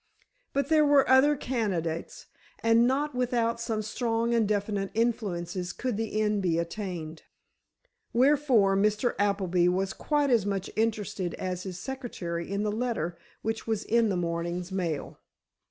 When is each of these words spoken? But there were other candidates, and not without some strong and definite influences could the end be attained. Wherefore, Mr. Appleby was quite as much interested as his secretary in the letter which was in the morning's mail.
But 0.51 0.69
there 0.69 0.83
were 0.83 1.07
other 1.07 1.35
candidates, 1.35 2.25
and 2.63 2.87
not 2.87 3.13
without 3.13 3.61
some 3.61 3.83
strong 3.83 4.33
and 4.33 4.47
definite 4.47 4.89
influences 4.95 5.71
could 5.71 5.95
the 5.95 6.19
end 6.19 6.41
be 6.41 6.57
attained. 6.57 7.21
Wherefore, 8.11 8.75
Mr. 8.75 9.13
Appleby 9.19 9.67
was 9.69 9.93
quite 9.93 10.31
as 10.31 10.43
much 10.43 10.71
interested 10.75 11.35
as 11.35 11.61
his 11.61 11.77
secretary 11.77 12.51
in 12.51 12.63
the 12.63 12.71
letter 12.71 13.15
which 13.43 13.67
was 13.67 13.83
in 13.83 14.09
the 14.09 14.17
morning's 14.17 14.71
mail. 14.71 15.19